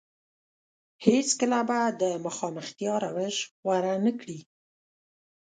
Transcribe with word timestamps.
هېڅ 1.05 1.27
کله 1.39 1.59
به 1.67 1.79
د 2.01 2.03
مخامختيا 2.25 2.93
روش 3.05 3.35
غوره 3.63 3.93
نه 4.05 4.11
کړي. 4.19 4.39